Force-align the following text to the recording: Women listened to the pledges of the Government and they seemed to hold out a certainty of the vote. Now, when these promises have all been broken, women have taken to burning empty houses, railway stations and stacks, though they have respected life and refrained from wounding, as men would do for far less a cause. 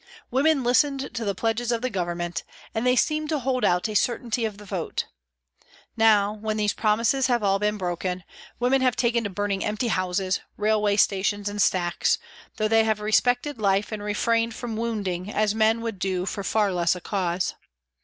Women 0.31 0.63
listened 0.63 1.13
to 1.13 1.23
the 1.23 1.35
pledges 1.35 1.71
of 1.71 1.83
the 1.83 1.89
Government 1.91 2.43
and 2.73 2.87
they 2.87 2.95
seemed 2.95 3.29
to 3.29 3.37
hold 3.37 3.63
out 3.63 3.87
a 3.87 3.93
certainty 3.95 4.45
of 4.45 4.57
the 4.57 4.65
vote. 4.65 5.05
Now, 5.95 6.33
when 6.33 6.57
these 6.57 6.73
promises 6.73 7.27
have 7.27 7.43
all 7.43 7.59
been 7.59 7.77
broken, 7.77 8.23
women 8.59 8.81
have 8.81 8.95
taken 8.95 9.23
to 9.25 9.29
burning 9.29 9.63
empty 9.63 9.89
houses, 9.89 10.39
railway 10.57 10.95
stations 10.97 11.47
and 11.47 11.61
stacks, 11.61 12.17
though 12.57 12.67
they 12.67 12.83
have 12.83 12.99
respected 12.99 13.59
life 13.61 13.91
and 13.91 14.01
refrained 14.01 14.55
from 14.55 14.75
wounding, 14.75 15.31
as 15.31 15.53
men 15.53 15.81
would 15.81 15.99
do 15.99 16.25
for 16.25 16.43
far 16.43 16.71
less 16.73 16.95
a 16.95 17.01
cause. 17.01 17.53